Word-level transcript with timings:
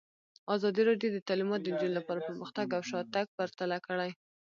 ازادي 0.55 0.81
راډیو 0.89 1.09
د 1.13 1.17
تعلیمات 1.27 1.59
د 1.61 1.67
نجونو 1.73 1.97
لپاره 1.99 2.25
پرمختګ 2.27 2.67
او 2.77 2.81
شاتګ 2.89 3.25
پرتله 3.37 3.77
کړی. 3.87 4.11